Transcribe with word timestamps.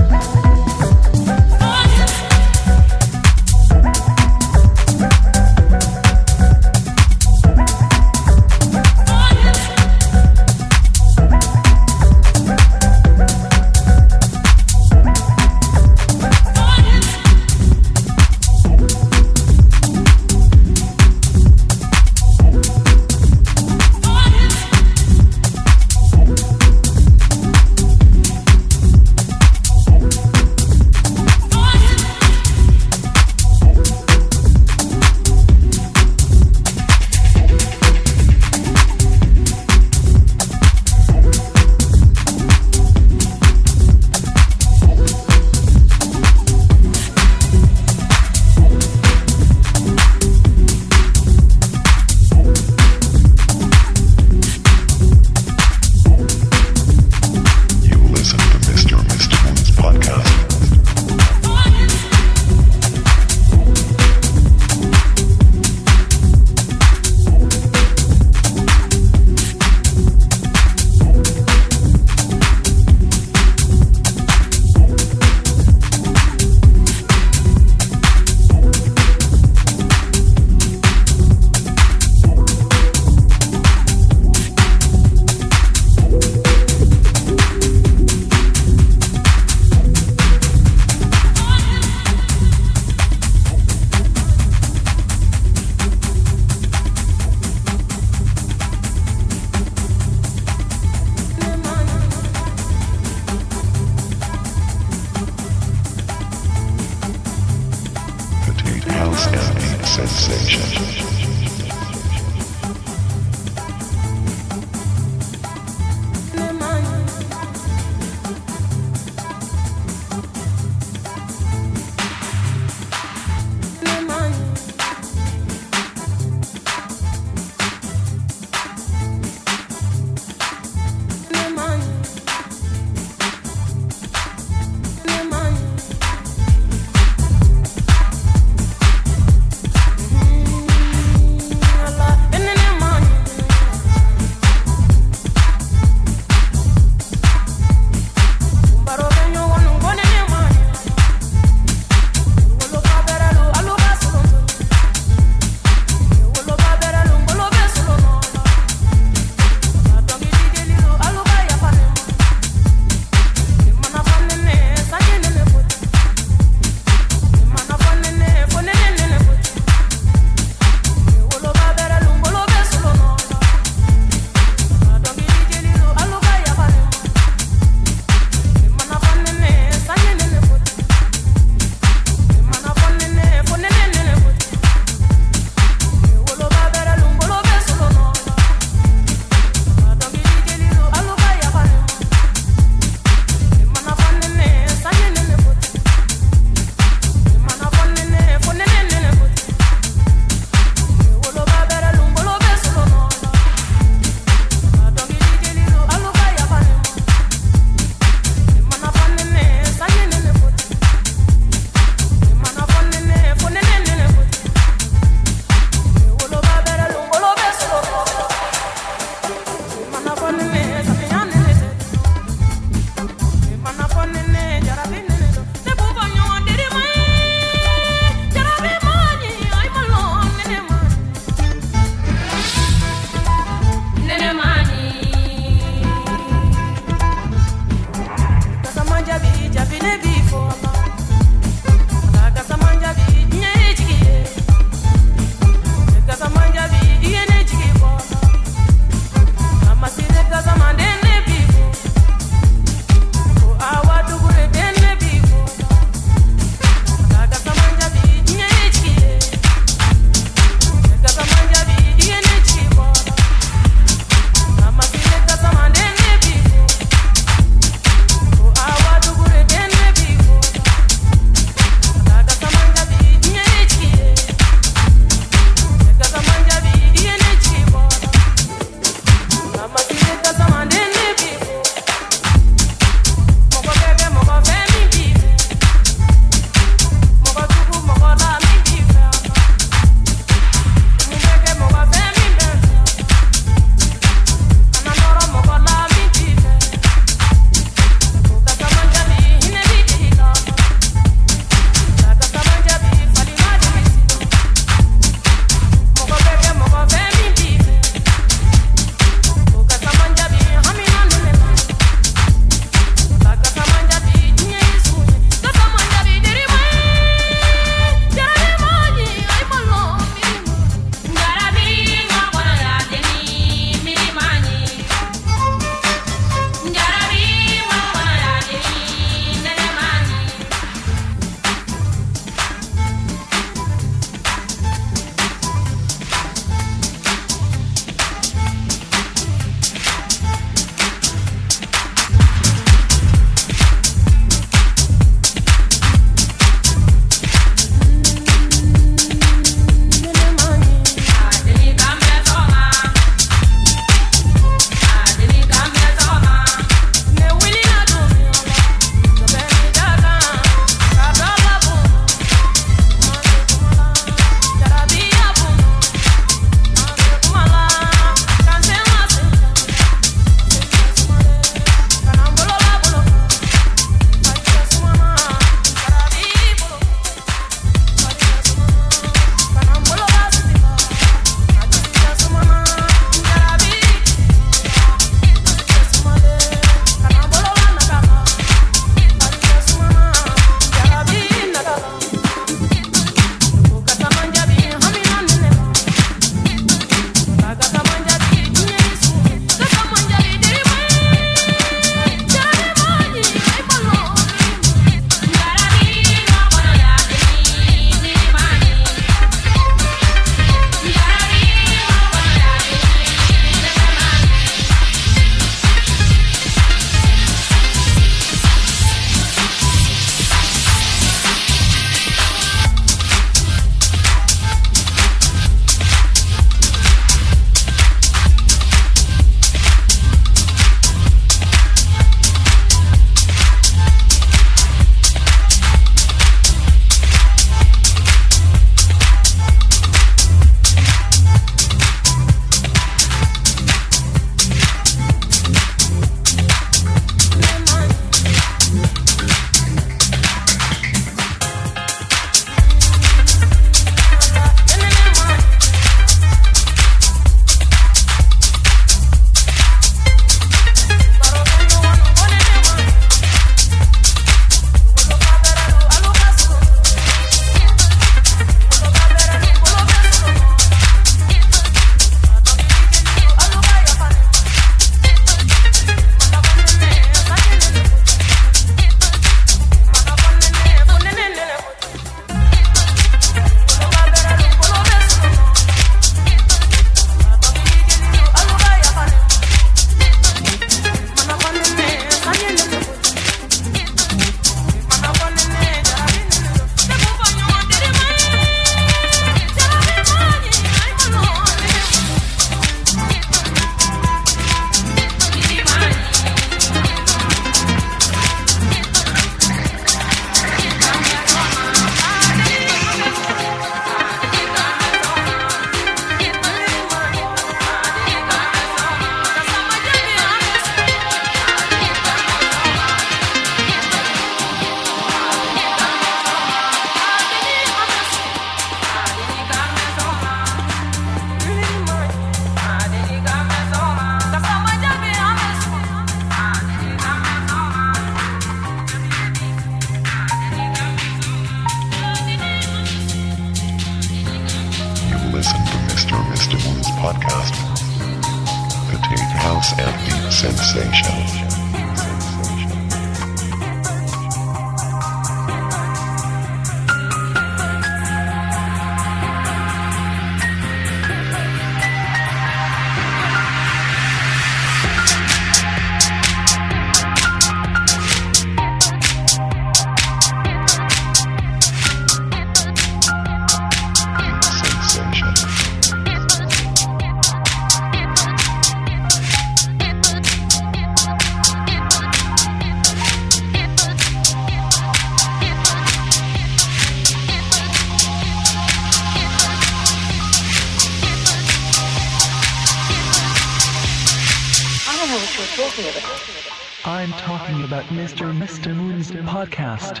I'm 596.86 597.10
talking 597.12 597.62
about 597.62 597.84
Mr. 597.86 598.32
Mr. 598.32 598.74
Moon's 598.74 599.10
podcast. 599.10 600.00